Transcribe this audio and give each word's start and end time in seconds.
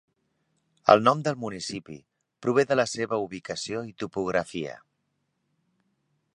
El 0.93 1.03
nom 1.07 1.19
del 1.27 1.37
municipi 1.43 1.97
prové 2.45 2.65
de 2.71 2.79
la 2.79 2.87
seva 2.95 3.21
ubicació 3.27 3.85
i 3.93 3.97
topografia. 4.05 4.77